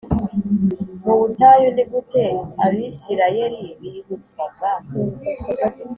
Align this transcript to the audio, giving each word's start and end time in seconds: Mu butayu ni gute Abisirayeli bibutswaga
Mu 1.05 1.13
butayu 1.19 1.67
ni 1.75 1.83
gute 1.91 2.23
Abisirayeli 2.65 3.63
bibutswaga 3.79 4.69